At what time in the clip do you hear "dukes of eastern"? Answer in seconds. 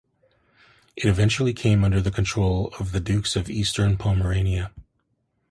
2.99-3.97